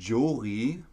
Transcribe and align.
Jori, 0.00 0.84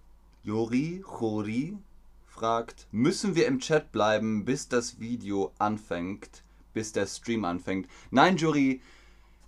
Jori, 0.43 1.03
Chori 1.05 1.77
fragt, 2.25 2.87
müssen 2.91 3.35
wir 3.35 3.45
im 3.45 3.59
Chat 3.59 3.91
bleiben, 3.91 4.45
bis 4.45 4.67
das 4.67 4.99
Video 4.99 5.51
anfängt, 5.59 6.41
bis 6.73 6.91
der 6.91 7.05
Stream 7.05 7.45
anfängt? 7.45 7.87
Nein, 8.09 8.37
Jori, 8.37 8.81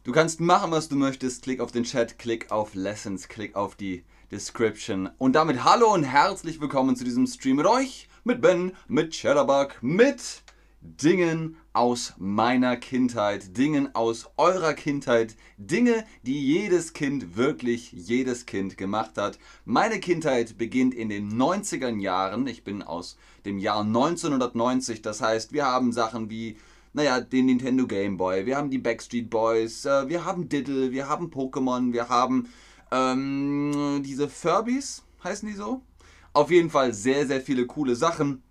du 0.03 0.11
kannst 0.11 0.41
machen, 0.41 0.69
was 0.69 0.89
du 0.89 0.95
möchtest. 0.95 1.41
Klick 1.41 1.59
auf 1.59 1.71
den 1.71 1.85
Chat, 1.85 2.19
klick 2.19 2.51
auf 2.51 2.75
Lessons, 2.75 3.29
klick 3.29 3.55
auf 3.55 3.73
die 3.73 4.03
Description. 4.31 5.09
Und 5.17 5.33
damit 5.33 5.63
hallo 5.63 5.91
und 5.91 6.03
herzlich 6.03 6.61
willkommen 6.61 6.95
zu 6.95 7.03
diesem 7.03 7.25
Stream 7.25 7.55
mit 7.55 7.65
euch, 7.65 8.09
mit 8.23 8.41
Ben, 8.41 8.73
mit 8.87 9.11
Chatterbug, 9.11 9.81
mit 9.81 10.43
Dingen 10.81 11.57
aus 11.73 12.13
meiner 12.17 12.77
Kindheit, 12.77 13.57
Dingen 13.57 13.93
aus 13.95 14.29
eurer 14.37 14.73
Kindheit, 14.73 15.35
Dinge, 15.57 16.05
die 16.23 16.39
jedes 16.45 16.93
Kind, 16.93 17.35
wirklich 17.35 17.91
jedes 17.91 18.45
Kind 18.45 18.77
gemacht 18.77 19.17
hat. 19.17 19.39
Meine 19.65 19.99
Kindheit 19.99 20.57
beginnt 20.57 20.93
in 20.93 21.09
den 21.09 21.31
90er 21.31 21.99
Jahren. 21.99 22.47
Ich 22.47 22.63
bin 22.63 22.83
aus 22.83 23.17
dem 23.45 23.57
Jahr 23.57 23.81
1990. 23.81 25.01
Das 25.01 25.21
heißt, 25.21 25.51
wir 25.51 25.65
haben 25.65 25.91
Sachen 25.91 26.29
wie, 26.29 26.57
naja, 26.93 27.21
den 27.21 27.47
Nintendo 27.47 27.87
Game 27.87 28.17
Boy, 28.17 28.45
wir 28.45 28.57
haben 28.57 28.69
die 28.69 28.77
Backstreet 28.77 29.29
Boys, 29.29 29.85
äh, 29.85 30.07
wir 30.09 30.25
haben 30.25 30.49
Diddle, 30.49 30.91
wir 30.91 31.09
haben 31.09 31.31
Pokémon, 31.31 31.91
wir 31.91 32.09
haben 32.09 32.49
ähm, 32.91 34.01
diese 34.05 34.29
Furbies, 34.29 35.03
heißen 35.23 35.47
die 35.47 35.55
so? 35.55 35.81
Auf 36.33 36.51
jeden 36.51 36.69
Fall 36.69 36.93
sehr, 36.93 37.25
sehr 37.25 37.41
viele 37.41 37.65
coole 37.65 37.95
Sachen. 37.95 38.43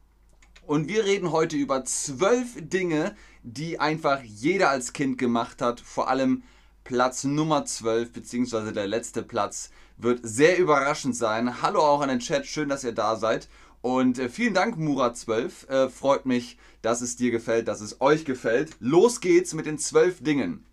Und 0.67 0.89
wir 0.89 1.05
reden 1.05 1.31
heute 1.31 1.57
über 1.57 1.85
zwölf 1.85 2.57
Dinge, 2.57 3.15
die 3.45 3.79
einfach 3.79 4.21
jeder 4.25 4.69
als 4.69 4.93
Kind 4.93 5.17
gemacht 5.17 5.63
hat. 5.63 5.79
Vor 5.79 6.09
allem 6.09 6.43
Platz 6.83 7.23
Nummer 7.23 7.65
12, 7.65 8.13
beziehungsweise 8.13 8.73
der 8.73 8.89
letzte 8.89 9.23
Platz, 9.23 9.71
wird 9.97 10.21
sehr 10.25 10.59
überraschend 10.59 11.15
sein. 11.15 11.63
Hallo 11.63 11.79
auch 11.81 12.01
an 12.01 12.09
den 12.09 12.19
Chat, 12.19 12.47
schön, 12.47 12.69
dass 12.69 12.83
ihr 12.83 12.91
da 12.91 13.15
seid. 13.15 13.49
Und 13.81 14.19
äh, 14.19 14.29
vielen 14.29 14.55
Dank, 14.55 14.77
Murat12. 14.77 15.69
Äh, 15.69 15.89
freut 15.89 16.27
mich, 16.27 16.59
dass 16.83 17.01
es 17.01 17.15
dir 17.15 17.31
gefällt, 17.31 17.69
dass 17.69 17.81
es 17.81 18.01
euch 18.01 18.25
gefällt. 18.25 18.75
Los 18.81 19.21
geht's 19.21 19.55
mit 19.55 19.67
den 19.67 19.79
zwölf 19.79 20.25
Dingen. 20.25 20.67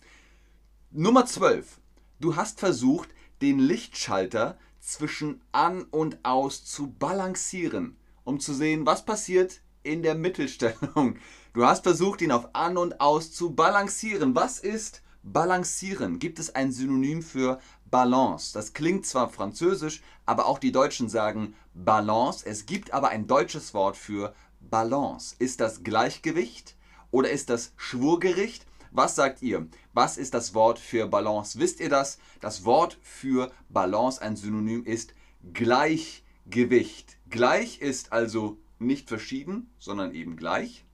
Nummer 0.89 1.28
12. 1.28 1.80
Du 2.19 2.35
hast 2.35 2.59
versucht, 2.59 3.09
den 3.44 3.59
Lichtschalter 3.59 4.57
zwischen 4.80 5.41
an 5.52 5.83
und 5.83 6.17
aus 6.23 6.66
zu 6.66 6.88
balancieren, 6.88 7.95
um 8.23 8.39
zu 8.39 8.55
sehen, 8.55 8.88
was 8.88 9.05
passiert, 9.05 9.61
in 9.84 10.02
der 10.02 10.16
Mittelstellung. 10.16 11.17
Du 11.53 11.66
hast 11.66 11.84
versucht, 11.84 12.22
ihn 12.22 12.31
auf 12.31 12.50
An 12.53 12.78
und 12.78 13.00
Aus 13.00 13.31
zu 13.31 13.52
balancieren. 13.53 14.36
Was 14.36 14.59
ist 14.59 15.03
balancieren? 15.23 16.20
Gibt 16.20 16.40
es 16.40 16.56
ein 16.56 16.72
Synonym 16.72 17.22
für 17.22 17.59
Balance? 17.92 18.53
Das 18.53 18.73
klingt 18.73 19.06
zwar 19.06 19.30
französisch, 19.30 20.02
aber 20.25 20.48
auch 20.48 20.59
die 20.59 20.72
Deutschen 20.72 21.09
sagen 21.09 21.56
Balance. 21.73 22.45
Es 22.45 22.66
gibt 22.66 22.92
aber 22.94 23.09
ein 23.09 23.28
deutsches 23.28 23.73
Wort 23.73 23.98
für 23.98 24.34
Balance. 24.59 25.36
Ist 25.40 25.59
das 25.59 25.84
Gleichgewicht 25.84 26.75
oder 27.12 27.30
ist 27.30 27.50
das 27.50 27.73
Schwurgericht? 27.78 28.66
Was 28.92 29.16
sagt 29.16 29.42
ihr? 29.42 29.68
Was 29.94 30.18
ist 30.18 30.34
das 30.34 30.53
Wort 30.53 30.80
für 30.80 31.08
Balance? 31.08 31.59
Wisst 31.59 31.80
ihr 31.80 31.90
das? 31.90 32.20
Das 32.42 32.64
Wort 32.64 33.00
für 33.02 33.52
Balance, 33.70 34.22
ein 34.22 34.36
Synonym 34.36 34.86
ist 34.86 35.14
Gleichgewicht. 35.53 37.18
Gleich 37.30 37.81
ist 37.81 38.12
also 38.12 38.58
nicht 38.86 39.09
verschieden, 39.09 39.70
sondern 39.80 40.14
eben 40.14 40.36
gleich. 40.36 40.86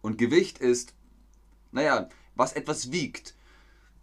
Und 0.00 0.18
Gewicht 0.18 0.58
ist, 0.58 0.94
naja, 1.72 2.08
was 2.34 2.52
etwas 2.52 2.92
wiegt. 2.92 3.34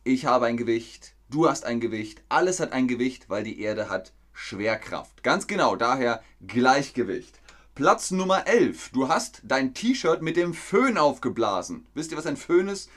Ich 0.03 0.25
habe 0.25 0.45
ein 0.45 0.58
Gewicht, 0.58 1.16
du 1.30 1.47
hast 1.50 1.66
ein 1.66 1.80
Gewicht, 1.80 2.23
alles 2.30 2.59
hat 2.59 2.73
ein 2.73 2.88
Gewicht, 2.88 3.30
weil 3.30 3.44
die 3.44 3.59
Erde 3.59 3.89
hat 3.89 4.14
Schwerkraft. 4.34 5.23
Ganz 5.23 5.47
genau, 5.47 5.75
daher 5.75 6.22
Gleichgewicht. 6.45 7.39
Platz 7.73 8.12
Nummer 8.12 8.47
11. 8.47 8.92
Du 8.94 9.08
hast 9.09 9.42
dein 9.44 9.73
T-Shirt 9.73 10.22
mit 10.22 10.38
dem 10.38 10.53
Föhn 10.53 10.97
aufgeblasen. 10.97 11.85
Wisst 11.94 12.12
ihr, 12.12 12.18
was 12.18 12.25
ein 12.25 12.38
Föhn 12.38 12.68
ist? 12.68 12.90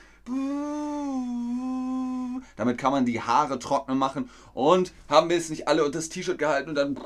Damit 2.55 2.77
kann 2.77 2.91
man 2.91 3.05
die 3.05 3.21
Haare 3.21 3.59
trocknen 3.59 3.97
machen. 3.97 4.29
Und 4.53 4.93
haben 5.09 5.29
wir 5.29 5.37
es 5.37 5.49
nicht 5.49 5.67
alle 5.67 5.83
unter 5.83 5.99
das 5.99 6.09
T-Shirt 6.09 6.37
gehalten 6.37 6.69
und 6.69 6.75
dann 6.75 6.99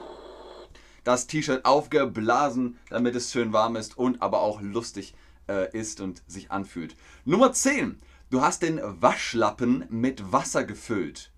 das 1.03 1.27
T-Shirt 1.27 1.65
aufgeblasen, 1.65 2.77
damit 2.89 3.15
es 3.15 3.31
schön 3.31 3.53
warm 3.53 3.75
ist 3.75 3.97
und 3.97 4.21
aber 4.21 4.41
auch 4.41 4.61
lustig 4.61 5.15
äh, 5.47 5.71
ist 5.77 6.01
und 6.01 6.23
sich 6.27 6.51
anfühlt. 6.51 6.95
Nummer 7.25 7.53
10. 7.53 7.99
Du 8.29 8.41
hast 8.41 8.63
den 8.63 8.79
Waschlappen 8.83 9.85
mit 9.89 10.31
Wasser 10.31 10.63
gefüllt. 10.63 11.31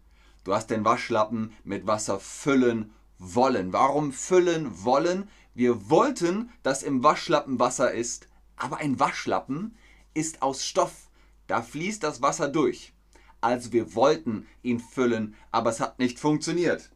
Du 0.43 0.53
hast 0.53 0.67
den 0.67 0.85
Waschlappen 0.85 1.51
mit 1.63 1.87
Wasser 1.87 2.19
füllen 2.19 2.93
wollen. 3.17 3.73
Warum 3.73 4.13
füllen 4.13 4.83
wollen? 4.83 5.27
Wir 5.53 5.89
wollten, 5.89 6.51
dass 6.63 6.83
im 6.83 7.03
Waschlappen 7.03 7.59
Wasser 7.59 7.91
ist, 7.91 8.27
aber 8.55 8.77
ein 8.77 8.99
Waschlappen 8.99 9.75
ist 10.13 10.41
aus 10.41 10.63
Stoff. 10.65 11.09
Da 11.47 11.61
fließt 11.61 12.03
das 12.03 12.21
Wasser 12.21 12.47
durch. 12.47 12.93
Also 13.41 13.73
wir 13.73 13.93
wollten 13.95 14.47
ihn 14.63 14.79
füllen, 14.79 15.35
aber 15.51 15.69
es 15.69 15.79
hat 15.79 15.99
nicht 15.99 16.19
funktioniert. 16.19 16.91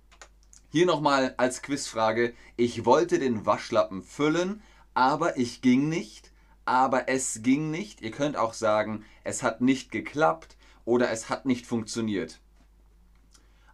Hier 0.71 0.85
nochmal 0.85 1.33
als 1.37 1.63
Quizfrage. 1.63 2.35
Ich 2.55 2.85
wollte 2.85 3.17
den 3.17 3.47
Waschlappen 3.47 4.03
füllen, 4.03 4.61
aber 4.93 5.37
ich 5.37 5.61
ging 5.61 5.89
nicht. 5.89 6.31
Aber 6.63 7.09
es 7.09 7.41
ging 7.41 7.71
nicht. 7.71 8.01
Ihr 8.01 8.11
könnt 8.11 8.37
auch 8.37 8.53
sagen, 8.53 9.03
es 9.23 9.41
hat 9.41 9.61
nicht 9.61 9.91
geklappt 9.91 10.57
oder 10.85 11.09
es 11.09 11.27
hat 11.27 11.47
nicht 11.47 11.65
funktioniert. 11.65 12.39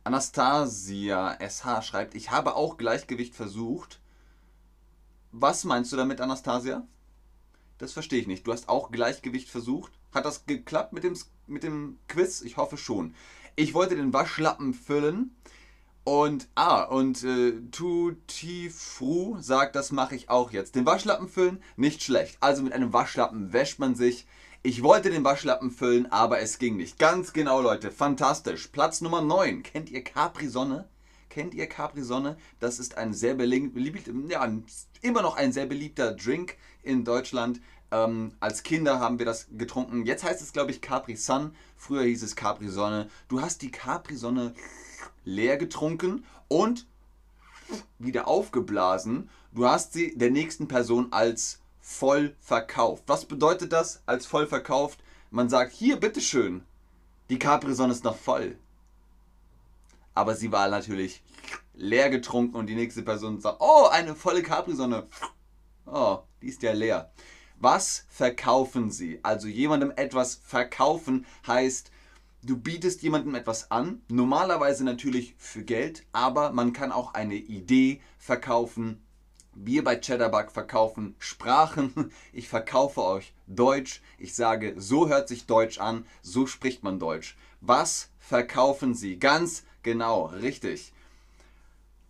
Anastasia 0.05 1.37
SH 1.41 1.81
schreibt, 1.81 2.15
ich 2.15 2.31
habe 2.31 2.55
auch 2.55 2.77
Gleichgewicht 2.77 3.35
versucht. 3.35 3.99
Was 5.33 5.65
meinst 5.65 5.91
du 5.91 5.97
damit, 5.97 6.21
Anastasia? 6.21 6.87
Das 7.77 7.91
verstehe 7.91 8.21
ich 8.21 8.27
nicht. 8.27 8.47
Du 8.47 8.53
hast 8.53 8.69
auch 8.69 8.89
Gleichgewicht 8.89 9.49
versucht. 9.49 9.91
Hat 10.13 10.23
das 10.23 10.45
geklappt 10.45 10.93
mit 10.93 11.03
dem, 11.03 11.17
mit 11.47 11.63
dem 11.63 11.97
Quiz? 12.07 12.39
Ich 12.39 12.55
hoffe 12.55 12.77
schon. 12.77 13.15
Ich 13.57 13.73
wollte 13.73 13.97
den 13.97 14.13
Waschlappen 14.13 14.73
füllen. 14.73 15.35
Und, 16.05 16.47
ah, 16.53 16.83
und 16.83 17.23
äh, 17.23 17.53
Tutifru 17.71 19.37
sagt, 19.39 19.75
das 19.75 19.91
mache 19.91 20.15
ich 20.15 20.29
auch 20.29 20.51
jetzt. 20.51 20.75
Den 20.75 20.85
Waschlappen 20.85 21.27
füllen, 21.27 21.63
nicht 21.77 22.03
schlecht. 22.03 22.37
Also 22.41 22.61
mit 22.61 22.73
einem 22.73 22.93
Waschlappen 22.93 23.53
wäscht 23.53 23.79
man 23.79 23.95
sich. 23.95 24.27
Ich 24.61 24.83
wollte 24.83 25.09
den 25.09 25.23
Waschlappen 25.23 25.71
füllen, 25.71 26.11
aber 26.11 26.39
es 26.41 26.59
ging 26.59 26.77
nicht. 26.77 26.99
Ganz 26.99 27.33
genau, 27.33 27.59
Leute. 27.59 27.89
Fantastisch. 27.89 28.67
Platz 28.67 29.01
Nummer 29.01 29.23
9. 29.23 29.63
Kennt 29.63 29.89
ihr 29.89 30.03
Capri-Sonne? 30.03 30.87
Kennt 31.29 31.55
ihr 31.55 31.65
Capri-Sonne? 31.65 32.37
Das 32.59 32.77
ist 32.77 32.97
ein 32.99 33.11
sehr 33.11 33.33
beliebter, 33.33 34.11
ja, 34.29 34.47
immer 35.01 35.23
noch 35.23 35.37
ein 35.37 35.51
sehr 35.51 35.65
beliebter 35.65 36.11
Drink 36.11 36.55
in 36.83 37.03
Deutschland. 37.03 37.61
Ähm, 37.91 38.33
als 38.39 38.63
Kinder 38.63 38.99
haben 38.99 39.19
wir 39.19 39.25
das 39.25 39.47
getrunken. 39.57 40.05
Jetzt 40.05 40.23
heißt 40.23 40.41
es, 40.41 40.53
glaube 40.53 40.71
ich, 40.71 40.81
Capri-Sun. 40.81 41.55
Früher 41.77 42.03
hieß 42.03 42.23
es 42.23 42.35
Capri-Sonne. 42.35 43.09
Du 43.27 43.41
hast 43.41 43.61
die 43.61 43.71
Capri-Sonne 43.71 44.53
leer 45.23 45.57
getrunken 45.57 46.25
und 46.47 46.87
wieder 47.99 48.27
aufgeblasen. 48.27 49.29
Du 49.53 49.67
hast 49.67 49.93
sie 49.93 50.17
der 50.17 50.31
nächsten 50.31 50.67
Person 50.67 51.11
als 51.11 51.59
voll 51.79 52.35
verkauft. 52.39 53.03
Was 53.07 53.25
bedeutet 53.25 53.71
das 53.71 54.01
als 54.05 54.25
voll 54.25 54.47
verkauft? 54.47 54.99
Man 55.31 55.49
sagt, 55.49 55.71
hier, 55.71 55.97
bitteschön, 55.97 56.63
die 57.29 57.39
Capri-Sonne 57.39 57.93
ist 57.93 58.03
noch 58.03 58.17
voll. 58.17 58.57
Aber 60.13 60.35
sie 60.35 60.51
war 60.51 60.69
natürlich 60.69 61.23
leer 61.73 62.09
getrunken 62.09 62.55
und 62.55 62.67
die 62.67 62.75
nächste 62.75 63.03
Person 63.03 63.41
sagt, 63.41 63.57
oh, 63.59 63.87
eine 63.91 64.15
volle 64.15 64.41
Capri-Sonne. 64.41 65.07
Oh, 65.85 66.19
die 66.41 66.47
ist 66.47 66.63
ja 66.63 66.71
leer. 66.71 67.11
Was 67.59 68.05
verkaufen 68.09 68.91
sie? 68.91 69.19
Also 69.23 69.47
jemandem 69.47 69.91
etwas 69.95 70.35
verkaufen 70.43 71.25
heißt, 71.47 71.91
Du 72.45 72.57
bietest 72.57 73.01
jemandem 73.01 73.33
etwas 73.33 73.71
an, 73.71 74.03
normalerweise 74.07 74.83
natürlich 74.83 75.33
für 75.39 75.63
Geld, 75.63 76.05
aber 76.11 76.51
man 76.51 76.73
kann 76.73 76.91
auch 76.91 77.15
eine 77.15 77.33
Idee 77.33 78.01
verkaufen. 78.19 79.03
Wir 79.55 79.83
bei 79.83 79.95
Cheddarbug 79.95 80.51
verkaufen 80.51 81.15
Sprachen. 81.17 82.11
Ich 82.33 82.47
verkaufe 82.47 83.01
euch 83.01 83.33
Deutsch. 83.47 84.03
Ich 84.19 84.35
sage, 84.35 84.75
so 84.77 85.09
hört 85.09 85.27
sich 85.27 85.47
Deutsch 85.47 85.79
an, 85.79 86.05
so 86.21 86.45
spricht 86.45 86.83
man 86.83 86.99
Deutsch. 86.99 87.35
Was 87.61 88.09
verkaufen 88.19 88.93
Sie? 88.93 89.17
Ganz 89.17 89.63
genau, 89.81 90.25
richtig. 90.25 90.93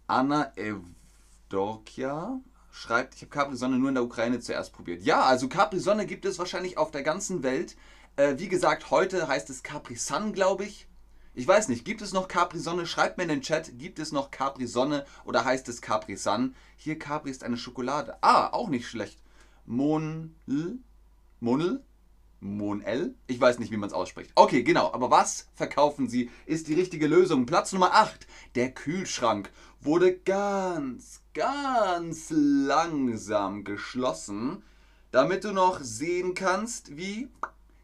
Anna 0.07 0.51
Evdorkia 0.57 2.41
schreibt, 2.75 3.15
ich 3.15 3.21
habe 3.21 3.29
Capri-Sonne 3.29 3.79
nur 3.79 3.89
in 3.89 3.95
der 3.95 4.03
Ukraine 4.03 4.39
zuerst 4.39 4.73
probiert. 4.73 5.01
Ja, 5.01 5.21
also 5.21 5.47
Capri-Sonne 5.47 6.05
gibt 6.05 6.25
es 6.25 6.37
wahrscheinlich 6.37 6.77
auf 6.77 6.91
der 6.91 7.03
ganzen 7.03 7.41
Welt. 7.41 7.75
Äh, 8.17 8.35
wie 8.37 8.49
gesagt, 8.49 8.91
heute 8.91 9.27
heißt 9.27 9.49
es 9.49 9.63
Capri 9.63 9.95
Sun, 9.95 10.33
glaube 10.33 10.65
ich. 10.65 10.87
Ich 11.33 11.47
weiß 11.47 11.69
nicht, 11.69 11.85
gibt 11.85 12.01
es 12.01 12.13
noch 12.13 12.27
Capri 12.27 12.59
Sonne? 12.59 12.85
Schreibt 12.85 13.17
mir 13.17 13.23
in 13.23 13.29
den 13.29 13.41
Chat, 13.41 13.77
gibt 13.77 13.99
es 13.99 14.11
noch 14.11 14.29
Capri 14.29 14.67
Sonne 14.67 15.05
oder 15.23 15.45
heißt 15.45 15.67
es 15.69 15.81
Capri 15.81 16.15
Sun? 16.15 16.55
Hier 16.75 16.99
Capri 16.99 17.31
ist 17.31 17.43
eine 17.43 17.57
Schokolade. 17.57 18.17
Ah, 18.21 18.49
auch 18.51 18.69
nicht 18.69 18.87
schlecht. 18.87 19.19
Monl? 19.65 20.29
Monl? 21.39 21.83
Monel? 22.39 23.15
Ich 23.27 23.39
weiß 23.39 23.59
nicht, 23.59 23.71
wie 23.71 23.77
man 23.77 23.87
es 23.87 23.93
ausspricht. 23.93 24.31
Okay, 24.35 24.63
genau. 24.63 24.91
Aber 24.93 25.11
was 25.11 25.47
verkaufen 25.53 26.09
sie, 26.09 26.29
ist 26.45 26.67
die 26.67 26.73
richtige 26.73 27.07
Lösung. 27.07 27.45
Platz 27.45 27.71
Nummer 27.73 27.93
8. 27.93 28.27
Der 28.55 28.71
Kühlschrank 28.71 29.51
wurde 29.81 30.17
ganz, 30.17 31.21
ganz 31.33 32.27
langsam 32.29 33.63
geschlossen, 33.63 34.63
damit 35.11 35.43
du 35.43 35.53
noch 35.53 35.79
sehen 35.81 36.33
kannst, 36.33 36.97
wie 36.97 37.29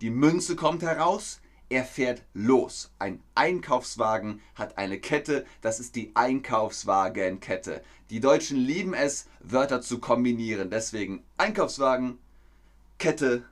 die 0.00 0.10
Münze 0.10 0.56
kommt 0.56 0.82
heraus, 0.82 1.40
er 1.68 1.84
fährt 1.84 2.22
los. 2.34 2.92
Ein 2.98 3.22
Einkaufswagen 3.34 4.42
hat 4.54 4.76
eine 4.76 5.00
Kette, 5.00 5.46
das 5.62 5.80
ist 5.80 5.96
die 5.96 6.12
Einkaufswagenkette. 6.14 7.82
Die 8.10 8.20
Deutschen 8.20 8.58
lieben 8.58 8.92
es, 8.92 9.26
Wörter 9.40 9.80
zu 9.80 9.98
kombinieren. 9.98 10.70
Deswegen 10.70 11.24
Einkaufswagen, 11.38 12.18
Kette, 13.02 13.42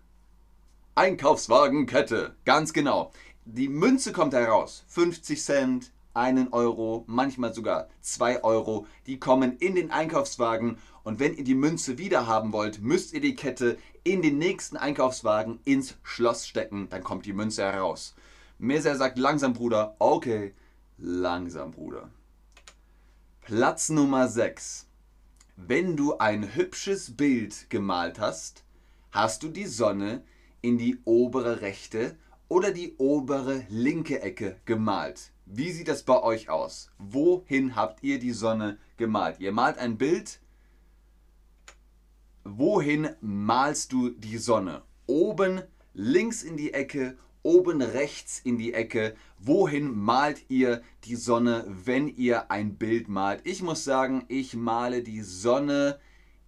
Einkaufswagenkette. 0.95 2.37
Ganz 2.45 2.73
genau. 2.73 3.11
Die 3.45 3.69
Münze 3.69 4.13
kommt 4.13 4.33
heraus. 4.33 4.85
50 4.87 5.43
Cent, 5.43 5.93
1 6.15 6.53
Euro, 6.53 7.03
manchmal 7.09 7.53
sogar 7.53 7.89
2 8.01 8.45
Euro. 8.45 8.87
Die 9.09 9.19
kommen 9.19 9.57
in 9.57 9.75
den 9.75 9.91
Einkaufswagen 9.91 10.79
und 11.03 11.19
wenn 11.19 11.35
ihr 11.37 11.43
die 11.43 11.57
Münze 11.57 11.99
wieder 11.99 12.29
haben 12.29 12.53
wollt, 12.53 12.81
müsst 12.81 13.13
ihr 13.13 13.21
die 13.21 13.35
Kette 13.35 13.77
in 14.05 14.23
den 14.23 14.39
nächsten 14.39 14.77
Einkaufswagen 14.77 15.59
ins 15.65 15.97
Schloss 16.05 16.47
stecken. 16.47 16.89
Dann 16.89 17.03
kommt 17.03 17.27
die 17.27 17.33
Münze 17.33 17.65
heraus. 17.65 18.15
Meser 18.59 18.95
sagt 18.95 19.19
langsam, 19.19 19.53
Bruder. 19.53 19.97
Okay, 19.99 20.55
langsam, 20.97 21.73
Bruder. 21.73 22.09
Platz 23.41 23.89
Nummer 23.89 24.29
6. 24.29 24.87
Wenn 25.57 25.97
du 25.97 26.19
ein 26.19 26.55
hübsches 26.55 27.17
Bild 27.17 27.69
gemalt 27.69 28.21
hast, 28.21 28.63
Hast 29.13 29.43
du 29.43 29.49
die 29.49 29.67
Sonne 29.67 30.23
in 30.63 30.79
die 30.79 31.01
obere 31.05 31.63
rechte 31.63 32.17
oder 32.49 32.71
die 32.71 32.95
obere 32.97 33.65
linke 33.69 34.23
Ecke 34.23 34.61
gemalt? 34.67 35.33
Wie 35.47 35.73
sieht 35.73 35.89
das 35.89 36.05
bei 36.05 36.23
euch 36.23 36.49
aus? 36.49 36.93
Wohin 36.99 37.75
habt 37.75 38.05
ihr 38.05 38.21
die 38.21 38.31
Sonne 38.31 38.79
gemalt? 38.99 39.41
Ihr 39.41 39.51
malt 39.51 39.79
ein 39.79 39.99
Bild. 39.99 40.41
Wohin 42.45 43.09
malst 43.21 43.93
du 43.93 44.11
die 44.11 44.39
Sonne? 44.39 44.83
Oben 45.07 45.63
links 45.93 46.45
in 46.45 46.57
die 46.57 46.73
Ecke, 46.73 47.19
oben 47.43 47.83
rechts 47.83 48.39
in 48.39 48.59
die 48.59 48.75
Ecke. 48.75 49.17
Wohin 49.41 49.93
malt 49.93 50.45
ihr 50.49 50.83
die 51.03 51.17
Sonne, 51.17 51.65
wenn 51.67 52.07
ihr 52.07 52.53
ein 52.53 52.77
Bild 52.77 53.09
malt? 53.09 53.41
Ich 53.43 53.61
muss 53.61 53.83
sagen, 53.83 54.25
ich 54.29 54.55
male 54.55 55.03
die 55.03 55.23
Sonne 55.23 55.99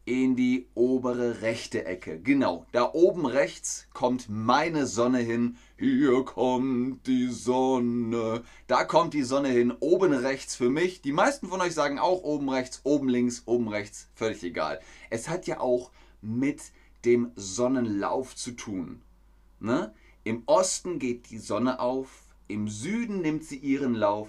in 0.04 0.34
die 0.34 0.66
obere 0.75 1.43
rechte 1.43 1.84
Ecke. 1.84 2.19
Genau, 2.20 2.66
da 2.72 2.93
oben 2.93 3.25
rechts 3.25 3.87
kommt 3.93 4.28
meine 4.28 4.87
Sonne 4.87 5.19
hin. 5.19 5.56
Hier 5.78 6.25
kommt 6.25 7.06
die 7.06 7.28
Sonne. 7.28 8.43
Da 8.66 8.84
kommt 8.84 9.14
die 9.14 9.22
Sonne 9.22 9.49
hin. 9.49 9.72
Oben 9.78 10.12
rechts 10.12 10.56
für 10.56 10.70
mich. 10.70 11.02
Die 11.02 11.12
meisten 11.12 11.46
von 11.46 11.60
euch 11.60 11.75
sagen 11.75 12.00
auch 12.00 12.22
oben 12.22 12.49
rechts, 12.49 12.81
oben 12.82 13.08
links, 13.08 13.43
oben 13.46 13.69
rechts. 13.69 14.08
Völlig 14.14 14.43
egal. 14.43 14.81
Es 15.10 15.28
hat 15.28 15.46
ja 15.46 15.60
auch 15.60 15.93
mit 16.20 16.60
dem 17.04 17.31
Sonnenlauf 17.37 18.34
zu 18.34 18.52
tun. 18.52 19.02
Ne? 19.60 19.94
Im 20.25 20.43
Osten 20.46 20.99
geht 20.99 21.31
die 21.31 21.38
Sonne 21.38 21.78
auf. 21.78 22.22
Im 22.49 22.69
Süden 22.69 23.20
nimmt 23.20 23.44
sie 23.44 23.56
ihren 23.56 23.94
Lauf. 23.94 24.28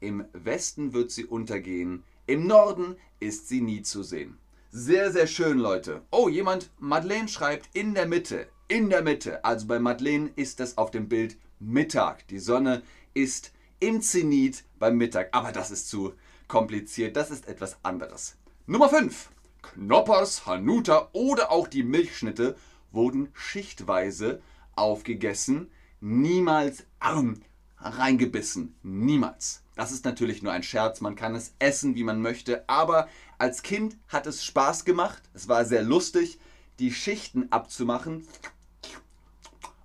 Im 0.00 0.24
Westen 0.32 0.94
wird 0.94 1.10
sie 1.10 1.26
untergehen. 1.26 2.02
Im 2.26 2.46
Norden 2.46 2.96
ist 3.20 3.48
sie 3.48 3.60
nie 3.60 3.82
zu 3.82 4.02
sehen. 4.02 4.38
Sehr, 4.78 5.10
sehr 5.10 5.26
schön, 5.26 5.56
Leute. 5.56 6.02
Oh, 6.10 6.28
jemand, 6.28 6.70
Madeleine 6.78 7.28
schreibt 7.28 7.74
in 7.74 7.94
der 7.94 8.04
Mitte. 8.04 8.46
In 8.68 8.90
der 8.90 9.00
Mitte. 9.00 9.42
Also 9.42 9.66
bei 9.66 9.78
Madeleine 9.78 10.28
ist 10.36 10.60
das 10.60 10.76
auf 10.76 10.90
dem 10.90 11.08
Bild 11.08 11.38
Mittag. 11.58 12.28
Die 12.28 12.38
Sonne 12.38 12.82
ist 13.14 13.54
im 13.80 14.02
Zenit 14.02 14.64
beim 14.78 14.98
Mittag. 14.98 15.30
Aber 15.32 15.50
das 15.50 15.70
ist 15.70 15.88
zu 15.88 16.12
kompliziert. 16.46 17.16
Das 17.16 17.30
ist 17.30 17.48
etwas 17.48 17.78
anderes. 17.84 18.36
Nummer 18.66 18.90
5. 18.90 19.30
Knoppers, 19.76 20.44
Hanuta 20.44 21.08
oder 21.14 21.50
auch 21.50 21.68
die 21.68 21.82
Milchschnitte 21.82 22.54
wurden 22.92 23.30
schichtweise 23.32 24.42
aufgegessen. 24.74 25.70
Niemals 26.02 26.84
arm 26.98 27.40
reingebissen. 27.78 28.76
Niemals. 28.82 29.62
Das 29.76 29.92
ist 29.92 30.04
natürlich 30.04 30.42
nur 30.42 30.52
ein 30.52 30.62
Scherz. 30.64 31.00
Man 31.00 31.14
kann 31.14 31.34
es 31.36 31.54
essen, 31.58 31.94
wie 31.94 32.02
man 32.02 32.20
möchte. 32.20 32.68
Aber 32.68 33.08
als 33.38 33.62
Kind 33.62 33.96
hat 34.08 34.26
es 34.26 34.42
Spaß 34.42 34.84
gemacht. 34.84 35.22
Es 35.34 35.48
war 35.48 35.64
sehr 35.64 35.82
lustig, 35.82 36.40
die 36.80 36.92
Schichten 36.92 37.52
abzumachen 37.52 38.26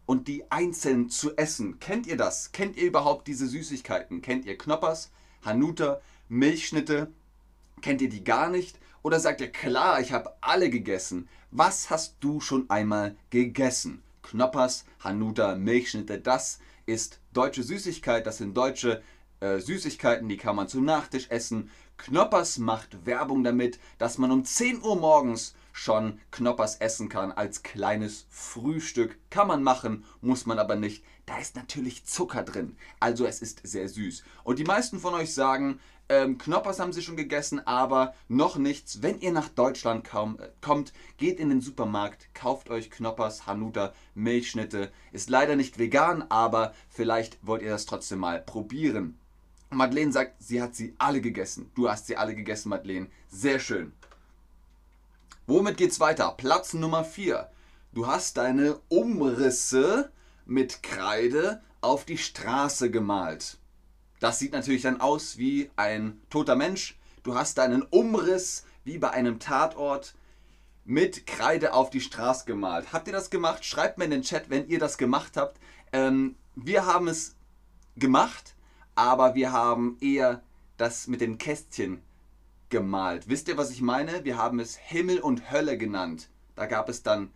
und 0.05 0.27
die 0.27 0.49
einzeln 0.49 1.09
zu 1.09 1.35
essen. 1.35 1.79
Kennt 1.79 2.07
ihr 2.07 2.17
das? 2.17 2.53
Kennt 2.53 2.77
ihr 2.77 2.87
überhaupt 2.87 3.27
diese 3.27 3.47
Süßigkeiten? 3.47 4.21
Kennt 4.21 4.45
ihr 4.45 4.57
Knoppers, 4.57 5.11
Hanuta, 5.45 6.01
Milchschnitte? 6.29 7.11
Kennt 7.81 8.01
ihr 8.01 8.09
die 8.09 8.23
gar 8.23 8.49
nicht? 8.49 8.79
Oder 9.03 9.19
sagt 9.19 9.41
ihr, 9.41 9.51
klar, 9.51 9.99
ich 9.99 10.13
habe 10.13 10.33
alle 10.39 10.69
gegessen. 10.69 11.27
Was 11.51 11.89
hast 11.89 12.15
du 12.21 12.39
schon 12.39 12.69
einmal 12.69 13.15
gegessen? 13.29 14.01
Knoppers, 14.21 14.85
Hanuta, 15.01 15.55
Milchschnitte, 15.55 16.19
das 16.19 16.59
ist 16.85 17.19
deutsche 17.33 17.63
Süßigkeit, 17.63 18.25
das 18.25 18.37
sind 18.37 18.55
deutsche 18.55 19.01
äh, 19.41 19.59
Süßigkeiten, 19.59 20.29
die 20.29 20.37
kann 20.37 20.55
man 20.55 20.67
zum 20.67 20.85
Nachtisch 20.85 21.27
essen. 21.29 21.69
Knoppers 21.97 22.57
macht 22.57 23.05
Werbung 23.05 23.43
damit, 23.43 23.79
dass 23.97 24.17
man 24.17 24.31
um 24.31 24.45
10 24.45 24.81
Uhr 24.81 24.95
morgens 24.95 25.53
schon 25.73 26.19
Knoppers 26.31 26.77
essen 26.77 27.09
kann 27.09 27.31
als 27.31 27.63
kleines 27.63 28.25
Frühstück. 28.29 29.17
Kann 29.29 29.47
man 29.47 29.63
machen, 29.63 30.05
muss 30.21 30.45
man 30.45 30.59
aber 30.59 30.75
nicht. 30.75 31.03
Da 31.25 31.37
ist 31.37 31.55
natürlich 31.55 32.05
Zucker 32.05 32.43
drin, 32.43 32.75
also 32.99 33.25
es 33.25 33.41
ist 33.41 33.61
sehr 33.63 33.87
süß. 33.87 34.23
Und 34.43 34.59
die 34.59 34.63
meisten 34.63 34.99
von 34.99 35.13
euch 35.13 35.33
sagen, 35.33 35.79
ähm, 36.09 36.37
Knoppers 36.37 36.79
haben 36.79 36.91
sie 36.91 37.01
schon 37.01 37.15
gegessen, 37.15 37.65
aber 37.65 38.13
noch 38.27 38.57
nichts. 38.57 39.01
Wenn 39.01 39.21
ihr 39.21 39.31
nach 39.31 39.47
Deutschland 39.47 40.03
kaum, 40.03 40.37
äh, 40.39 40.49
kommt, 40.59 40.91
geht 41.17 41.39
in 41.39 41.47
den 41.47 41.61
Supermarkt, 41.61 42.27
kauft 42.33 42.69
euch 42.69 42.91
Knoppers, 42.91 43.47
Hanuta, 43.47 43.93
Milchschnitte. 44.13 44.91
Ist 45.13 45.29
leider 45.29 45.55
nicht 45.55 45.79
vegan, 45.79 46.25
aber 46.27 46.73
vielleicht 46.89 47.37
wollt 47.47 47.61
ihr 47.61 47.69
das 47.69 47.85
trotzdem 47.85 48.19
mal 48.19 48.41
probieren. 48.41 49.20
Madeleine 49.71 50.11
sagt, 50.11 50.43
sie 50.43 50.61
hat 50.61 50.75
sie 50.75 50.93
alle 50.97 51.21
gegessen. 51.21 51.71
Du 51.75 51.89
hast 51.89 52.07
sie 52.07 52.17
alle 52.17 52.35
gegessen, 52.35 52.69
Madeleine. 52.69 53.07
Sehr 53.29 53.59
schön. 53.59 53.93
Womit 55.47 55.77
geht's 55.77 55.99
weiter? 55.99 56.33
Platz 56.37 56.73
Nummer 56.73 57.03
4. 57.03 57.49
Du 57.93 58.07
hast 58.07 58.37
deine 58.37 58.79
Umrisse 58.89 60.11
mit 60.45 60.83
Kreide 60.83 61.61
auf 61.79 62.05
die 62.05 62.17
Straße 62.17 62.91
gemalt. 62.91 63.57
Das 64.19 64.39
sieht 64.39 64.51
natürlich 64.51 64.83
dann 64.83 65.01
aus 65.01 65.37
wie 65.37 65.71
ein 65.77 66.21
toter 66.29 66.55
Mensch. 66.55 66.99
Du 67.23 67.35
hast 67.35 67.57
deinen 67.57 67.81
Umriss 67.81 68.65
wie 68.83 68.97
bei 68.97 69.11
einem 69.11 69.39
Tatort 69.39 70.15
mit 70.85 71.25
Kreide 71.25 71.73
auf 71.73 71.89
die 71.89 72.01
Straße 72.01 72.45
gemalt. 72.45 72.91
Habt 72.93 73.07
ihr 73.07 73.13
das 73.13 73.29
gemacht? 73.29 73.65
Schreibt 73.65 73.97
mir 73.97 74.05
in 74.05 74.11
den 74.11 74.21
Chat, 74.23 74.49
wenn 74.49 74.67
ihr 74.67 74.79
das 74.79 74.97
gemacht 74.97 75.37
habt. 75.37 75.59
Ähm, 75.91 76.35
wir 76.55 76.85
haben 76.85 77.07
es 77.07 77.35
gemacht, 77.95 78.55
aber 78.95 79.35
wir 79.35 79.51
haben 79.51 79.97
eher 80.01 80.41
das 80.77 81.07
mit 81.07 81.21
den 81.21 81.37
Kästchen 81.37 82.01
gemalt. 82.69 83.29
Wisst 83.29 83.47
ihr, 83.47 83.57
was 83.57 83.69
ich 83.69 83.81
meine? 83.81 84.23
Wir 84.23 84.37
haben 84.37 84.59
es 84.59 84.75
Himmel 84.75 85.19
und 85.19 85.51
Hölle 85.51 85.77
genannt. 85.77 86.29
Da 86.55 86.65
gab 86.65 86.89
es 86.89 87.03
dann 87.03 87.31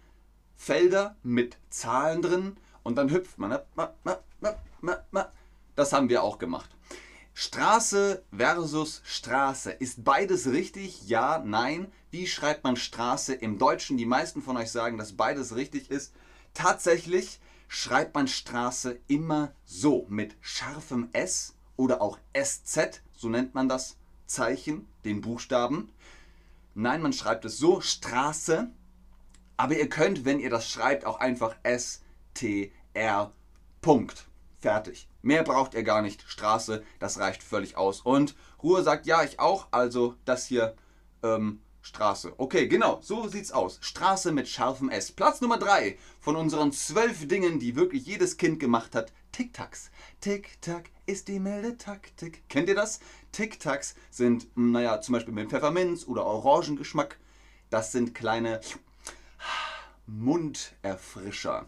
Felder 0.56 1.16
mit 1.24 1.58
Zahlen 1.70 2.22
drin 2.22 2.58
und 2.84 2.96
dann 2.96 3.12
hüpft 3.12 3.38
man. 3.38 3.60
Das 5.76 5.94
haben 5.94 6.10
wir 6.10 6.24
auch 6.24 6.40
gemacht. 6.40 6.70
Straße 7.34 8.24
versus 8.36 9.02
Straße. 9.04 9.72
Ist 9.72 10.06
beides 10.06 10.48
richtig? 10.48 11.10
Ja, 11.10 11.44
nein. 11.44 11.92
Wie 12.10 12.28
schreibt 12.28 12.64
man 12.64 12.78
Straße 12.78 13.34
im 13.34 13.58
Deutschen? 13.58 13.98
Die 13.98 14.06
meisten 14.06 14.42
von 14.42 14.56
euch 14.56 14.72
sagen, 14.72 14.98
dass 14.98 15.18
beides 15.18 15.56
richtig 15.56 15.92
ist. 15.92 16.14
Tatsächlich 16.54 17.42
schreibt 17.68 18.16
man 18.16 18.28
Straße 18.28 19.00
immer 19.08 19.54
so 19.66 20.06
mit 20.10 20.36
scharfem 20.42 21.10
S 21.14 21.56
oder 21.76 22.02
auch 22.02 22.20
SZ, 22.34 23.02
so 23.14 23.30
nennt 23.30 23.54
man 23.56 23.70
das 23.70 23.98
Zeichen, 24.26 24.88
den 25.04 25.22
Buchstaben. 25.22 25.92
Nein, 26.74 27.02
man 27.02 27.14
schreibt 27.14 27.46
es 27.46 27.58
so, 27.58 27.82
Straße. 27.82 28.70
Aber 29.58 29.78
ihr 29.78 29.88
könnt, 29.88 30.26
wenn 30.26 30.40
ihr 30.40 30.50
das 30.50 30.70
schreibt, 30.70 31.06
auch 31.06 31.20
einfach 31.20 31.56
S, 31.64 32.02
T, 32.34 32.74
R, 32.94 33.32
Punkt. 33.82 34.28
Fertig. 34.60 35.08
Mehr 35.22 35.44
braucht 35.44 35.74
ihr 35.74 35.84
gar 35.84 36.02
nicht. 36.02 36.24
Straße, 36.28 36.84
das 37.00 37.20
reicht 37.20 37.44
völlig 37.44 37.78
aus. 37.78 38.02
Und 38.02 38.36
Ruhe 38.62 38.84
sagt, 38.84 39.06
ja, 39.06 39.24
ich 39.24 39.40
auch. 39.40 39.68
Also 39.72 40.16
das 40.26 40.46
hier 40.46 40.76
ähm, 41.24 41.62
Straße. 41.86 42.34
Okay, 42.38 42.68
genau, 42.68 43.00
so 43.04 43.28
sieht's 43.28 43.52
aus. 43.52 43.78
Straße 43.80 44.32
mit 44.32 44.48
scharfem 44.48 44.90
S. 44.90 45.12
Platz 45.12 45.40
Nummer 45.40 45.60
3 45.60 46.00
von 46.20 46.36
unseren 46.36 46.72
zwölf 46.72 47.28
Dingen, 47.28 47.60
die 47.60 47.76
wirklich 47.76 48.08
jedes 48.08 48.38
Kind 48.38 48.60
gemacht 48.60 48.96
hat. 48.96 49.14
Tic-Tacs. 49.32 49.92
Tic-Tac 50.20 50.90
ist 51.06 51.28
die 51.28 51.40
milde 51.40 51.78
Taktik. 51.78 52.42
Kennt 52.50 52.70
ihr 52.70 52.76
das? 52.76 53.02
Tic-Tacs 53.34 53.94
sind, 54.10 54.48
hm, 54.56 54.72
naja, 54.72 55.00
zum 55.00 55.14
Beispiel 55.14 55.34
mit 55.36 55.52
Pfefferminz 55.52 56.08
oder 56.08 56.26
Orangengeschmack. 56.26 57.20
Das 57.70 57.92
sind 57.92 58.16
kleine 58.16 58.62
Munderfrischer. 60.08 61.68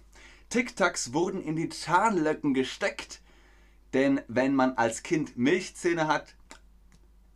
Tic-Tacs 0.50 1.13
wurden 1.13 1.43
in 1.43 1.55
die 1.55 1.69
Zahnlöcken 1.69 2.55
gesteckt, 2.55 3.21
denn 3.93 4.21
wenn 4.27 4.55
man 4.55 4.77
als 4.77 5.03
Kind 5.03 5.38
Milchzähne 5.38 6.07
hat, 6.07 6.33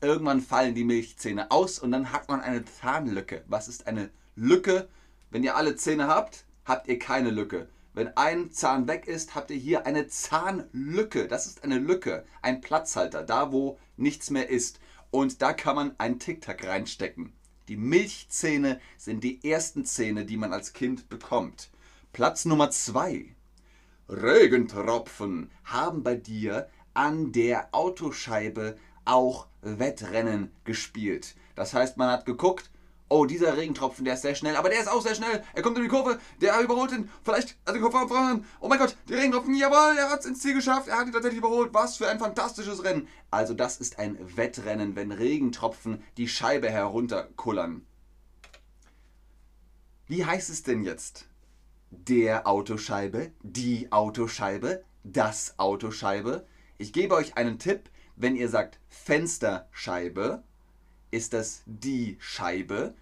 Irgendwann 0.01 0.41
fallen 0.41 0.74
die 0.74 0.84
Milchzähne 0.84 1.51
aus 1.51 1.77
und 1.77 1.91
dann 1.91 2.12
hat 2.12 2.27
man 2.27 2.41
eine 2.41 2.65
Zahnlücke. 2.65 3.43
Was 3.48 3.67
ist 3.67 3.86
eine 3.86 4.10
Lücke? 4.36 4.89
Wenn 5.29 5.43
ihr 5.43 5.55
alle 5.55 5.75
Zähne 5.75 6.08
habt, 6.08 6.46
habt 6.65 6.88
ihr 6.88 6.98
keine 6.98 7.29
Lücke. 7.29 7.70
Wenn 7.93 8.17
ein 8.17 8.51
Zahn 8.51 8.88
weg 8.88 9.05
ist, 9.08 9.36
habt 9.36 9.51
ihr 9.51 9.58
hier 9.58 9.86
eine 9.86 10.08
Zahnlücke. 10.08 11.27
Das 11.27 11.46
ist 11.46 11.63
eine 11.63 11.77
Lücke, 11.77 12.25
ein 12.41 12.62
Platzhalter, 12.62 13.22
da 13.22 13.51
wo 13.51 13.77
nichts 13.96 14.31
mehr 14.31 14.50
ist. 14.50 14.79
Und 15.12 15.41
da 15.41 15.53
kann 15.53 15.75
man 15.75 15.96
einen 16.00 16.17
Tic-Tac 16.17 16.65
reinstecken. 16.65 17.34
Die 17.67 17.77
Milchzähne 17.77 18.79
sind 18.98 19.24
die 19.24 19.48
ersten 19.48 19.86
Zähne, 19.86 20.25
die 20.25 20.38
man 20.38 20.51
als 20.51 20.74
Kind 20.74 21.10
bekommt. 21.10 21.70
Platz 22.12 22.46
Nummer 22.46 22.72
zwei. 22.72 23.36
Regentropfen 24.10 25.51
haben 25.63 26.01
bei 26.01 26.15
dir 26.15 26.70
an 26.93 27.31
der 27.31 27.70
Autoscheibe 27.74 28.77
auch 29.05 29.48
Wettrennen 29.62 30.51
gespielt. 30.63 31.36
Das 31.55 31.74
heißt, 31.74 31.98
man 31.98 32.10
hat 32.10 32.25
geguckt, 32.25 32.70
oh, 33.12 33.25
dieser 33.25 33.58
Regentropfen, 33.58 34.05
der 34.05 34.13
ist 34.13 34.22
sehr 34.22 34.36
schnell, 34.36 34.55
aber 34.55 34.70
der 34.70 34.79
ist 34.79 34.88
auch 34.88 35.01
sehr 35.01 35.15
schnell. 35.15 35.43
Er 35.53 35.62
kommt 35.62 35.77
in 35.77 35.84
die 35.84 35.89
Kurve, 35.89 36.20
der 36.39 36.60
überholt 36.62 36.93
ihn, 36.93 37.10
vielleicht, 37.24 37.58
also 37.65 37.77
die 37.77 37.81
Kurve 37.81 38.08
voran. 38.08 38.46
Oh 38.62 38.70
mein 38.70 38.79
Gott, 38.79 38.96
der 39.10 39.17
Regentropfen, 39.17 39.53
jawohl, 39.53 39.98
er 39.98 40.10
hat 40.10 40.22
es 40.22 40.25
ins 40.25 40.39
Ziel 40.39 40.53
geschafft, 40.53 40.88
er 40.88 40.98
hat 40.98 41.08
ihn 41.08 41.13
tatsächlich 41.13 41.39
überholt. 41.39 41.74
Was 41.74 41.98
für 41.98 42.08
ein 42.08 42.20
fantastisches 42.20 42.84
Rennen. 42.84 43.08
Also 43.29 43.53
das 43.53 43.77
ist 43.77 44.00
ein 44.00 44.17
Wettrennen, 44.38 44.96
wenn 44.96 45.12
Regentropfen 45.12 46.01
die 46.17 46.29
Scheibe 46.29 46.70
herunterkullern. 46.70 47.86
Wie 50.08 50.25
heißt 50.25 50.50
es 50.50 50.63
denn 50.63 50.84
jetzt? 50.84 51.27
Der 51.89 52.48
Autoscheibe, 52.48 53.31
die 53.43 53.91
Autoscheibe, 53.91 54.84
das 55.03 55.60
Autoscheibe. 55.60 56.46
Ich 56.77 56.93
gebe 56.93 57.15
euch 57.15 57.38
einen 57.38 57.60
Tipp, 57.60 57.89
wenn 58.21 58.35
ihr 58.35 58.49
sagt 58.49 58.79
Fensterscheibe, 58.89 60.43
ist 61.09 61.33
das 61.33 61.63
die 61.65 62.17
Scheibe. 62.19 62.93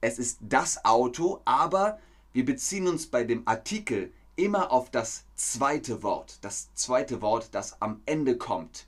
Es 0.00 0.18
ist 0.18 0.38
das 0.40 0.84
Auto, 0.84 1.40
aber 1.44 1.98
wir 2.32 2.44
beziehen 2.44 2.86
uns 2.86 3.08
bei 3.08 3.24
dem 3.24 3.46
Artikel 3.48 4.12
immer 4.36 4.70
auf 4.70 4.90
das 4.90 5.24
zweite 5.34 6.02
Wort. 6.02 6.38
Das 6.42 6.72
zweite 6.74 7.20
Wort, 7.20 7.48
das 7.52 7.82
am 7.82 8.00
Ende 8.06 8.38
kommt. 8.38 8.86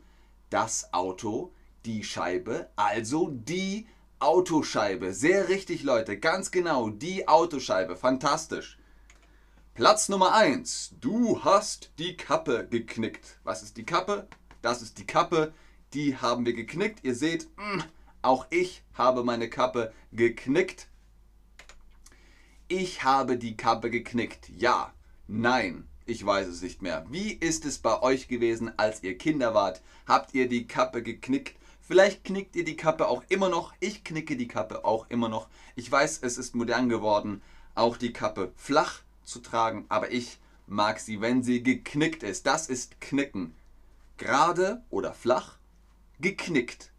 Das 0.48 0.92
Auto, 0.92 1.52
die 1.84 2.04
Scheibe, 2.04 2.70
also 2.76 3.30
die 3.32 3.88
Autoscheibe. 4.20 5.12
Sehr 5.12 5.48
richtig, 5.48 5.82
Leute. 5.82 6.18
Ganz 6.18 6.52
genau, 6.52 6.90
die 6.90 7.26
Autoscheibe. 7.26 7.96
Fantastisch. 7.96 8.78
Platz 9.74 10.08
Nummer 10.08 10.34
1. 10.34 10.94
Du 11.00 11.42
hast 11.42 11.90
die 11.98 12.16
Kappe 12.16 12.68
geknickt. 12.68 13.40
Was 13.42 13.62
ist 13.62 13.76
die 13.76 13.86
Kappe? 13.86 14.28
Das 14.62 14.82
ist 14.82 14.98
die 14.98 15.06
Kappe 15.06 15.52
die 15.94 16.16
haben 16.16 16.46
wir 16.46 16.52
geknickt. 16.52 17.04
Ihr 17.04 17.14
seht, 17.14 17.48
mm, 17.56 17.80
auch 18.22 18.46
ich 18.50 18.82
habe 18.94 19.24
meine 19.24 19.48
Kappe 19.48 19.92
geknickt. 20.12 20.88
Ich 22.68 23.02
habe 23.02 23.36
die 23.36 23.56
Kappe 23.56 23.90
geknickt. 23.90 24.48
Ja, 24.56 24.92
nein, 25.26 25.88
ich 26.06 26.24
weiß 26.24 26.46
es 26.48 26.62
nicht 26.62 26.82
mehr. 26.82 27.04
Wie 27.10 27.32
ist 27.32 27.64
es 27.64 27.78
bei 27.78 28.00
euch 28.02 28.28
gewesen, 28.28 28.72
als 28.78 29.02
ihr 29.02 29.18
Kinder 29.18 29.54
wart? 29.54 29.82
Habt 30.06 30.34
ihr 30.34 30.48
die 30.48 30.66
Kappe 30.66 31.02
geknickt? 31.02 31.56
Vielleicht 31.80 32.22
knickt 32.24 32.54
ihr 32.54 32.64
die 32.64 32.76
Kappe 32.76 33.08
auch 33.08 33.24
immer 33.28 33.48
noch. 33.48 33.72
Ich 33.80 34.04
knicke 34.04 34.36
die 34.36 34.48
Kappe 34.48 34.84
auch 34.84 35.10
immer 35.10 35.28
noch. 35.28 35.48
Ich 35.74 35.90
weiß, 35.90 36.20
es 36.22 36.38
ist 36.38 36.54
modern 36.54 36.88
geworden, 36.88 37.42
auch 37.74 37.96
die 37.96 38.12
Kappe 38.12 38.52
flach 38.54 39.00
zu 39.24 39.40
tragen, 39.40 39.86
aber 39.88 40.12
ich 40.12 40.38
mag 40.66 41.00
sie, 41.00 41.20
wenn 41.20 41.42
sie 41.42 41.62
geknickt 41.62 42.22
ist. 42.22 42.46
Das 42.46 42.68
ist 42.68 43.00
Knicken. 43.00 43.54
Gerade 44.18 44.82
oder 44.90 45.12
flach 45.12 45.59
geknickt. 46.20 46.92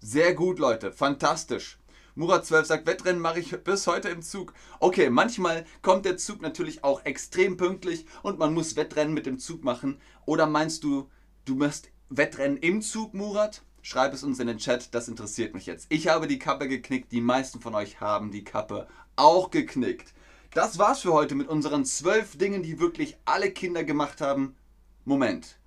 Sehr 0.00 0.34
gut, 0.34 0.58
Leute. 0.58 0.92
Fantastisch. 0.92 1.78
Murat 2.14 2.46
12 2.46 2.66
sagt, 2.66 2.86
Wettrennen 2.86 3.22
mache 3.22 3.38
ich 3.38 3.50
bis 3.62 3.86
heute 3.86 4.08
im 4.08 4.22
Zug. 4.22 4.52
Okay, 4.80 5.08
manchmal 5.08 5.64
kommt 5.82 6.04
der 6.04 6.16
Zug 6.16 6.42
natürlich 6.42 6.82
auch 6.82 7.04
extrem 7.04 7.56
pünktlich 7.56 8.06
und 8.22 8.40
man 8.40 8.52
muss 8.52 8.74
Wettrennen 8.74 9.14
mit 9.14 9.26
dem 9.26 9.38
Zug 9.38 9.62
machen. 9.62 10.00
Oder 10.26 10.46
meinst 10.46 10.82
du, 10.82 11.08
du 11.44 11.54
machst 11.54 11.90
Wettrennen 12.08 12.56
im 12.56 12.82
Zug, 12.82 13.14
Murat? 13.14 13.62
Schreib 13.82 14.12
es 14.12 14.24
uns 14.24 14.40
in 14.40 14.48
den 14.48 14.58
Chat, 14.58 14.94
das 14.94 15.06
interessiert 15.06 15.54
mich 15.54 15.66
jetzt. 15.66 15.86
Ich 15.90 16.08
habe 16.08 16.26
die 16.26 16.40
Kappe 16.40 16.66
geknickt, 16.66 17.12
die 17.12 17.20
meisten 17.20 17.60
von 17.60 17.76
euch 17.76 18.00
haben 18.00 18.32
die 18.32 18.42
Kappe 18.42 18.88
auch 19.14 19.50
geknickt. 19.50 20.12
Das 20.52 20.78
war's 20.78 21.02
für 21.02 21.12
heute 21.12 21.36
mit 21.36 21.46
unseren 21.46 21.84
zwölf 21.84 22.36
Dingen, 22.36 22.64
die 22.64 22.80
wirklich 22.80 23.16
alle 23.26 23.52
Kinder 23.52 23.84
gemacht 23.84 24.20
haben. 24.20 24.56
Moment. 25.04 25.60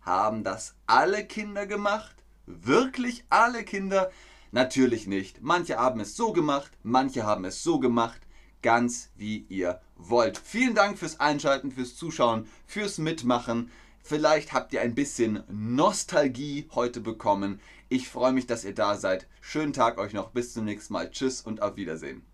Haben 0.00 0.44
das 0.44 0.74
alle 0.86 1.26
Kinder 1.26 1.66
gemacht? 1.66 2.23
Wirklich 2.46 3.24
alle 3.30 3.64
Kinder? 3.64 4.10
Natürlich 4.52 5.06
nicht. 5.06 5.42
Manche 5.42 5.78
haben 5.78 6.00
es 6.00 6.16
so 6.16 6.32
gemacht, 6.32 6.70
manche 6.82 7.24
haben 7.24 7.44
es 7.44 7.62
so 7.62 7.78
gemacht. 7.78 8.20
Ganz 8.62 9.10
wie 9.16 9.46
ihr 9.48 9.80
wollt. 9.96 10.38
Vielen 10.38 10.74
Dank 10.74 10.98
fürs 10.98 11.20
Einschalten, 11.20 11.70
fürs 11.72 11.96
Zuschauen, 11.96 12.48
fürs 12.66 12.98
Mitmachen. 12.98 13.70
Vielleicht 14.02 14.52
habt 14.52 14.72
ihr 14.72 14.80
ein 14.80 14.94
bisschen 14.94 15.42
Nostalgie 15.48 16.68
heute 16.74 17.00
bekommen. 17.00 17.60
Ich 17.88 18.08
freue 18.08 18.32
mich, 18.32 18.46
dass 18.46 18.64
ihr 18.64 18.74
da 18.74 18.96
seid. 18.96 19.28
Schönen 19.40 19.72
Tag 19.72 19.98
euch 19.98 20.12
noch. 20.12 20.30
Bis 20.30 20.52
zum 20.52 20.64
nächsten 20.64 20.92
Mal. 20.92 21.10
Tschüss 21.10 21.40
und 21.40 21.62
auf 21.62 21.76
Wiedersehen. 21.76 22.24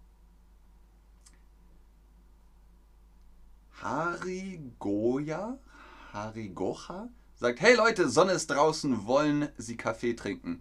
Harigoya? 3.82 5.58
Harigocha? 6.12 7.08
Sagt, 7.40 7.62
hey 7.62 7.74
Leute, 7.74 8.10
Sonne 8.10 8.32
ist 8.32 8.50
draußen, 8.50 9.06
wollen 9.06 9.48
Sie 9.56 9.78
Kaffee 9.78 10.14
trinken? 10.14 10.60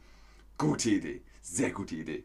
Gute 0.57 0.89
Idee, 0.91 1.21
sehr 1.41 1.71
gute 1.71 1.95
Idee. 1.95 2.23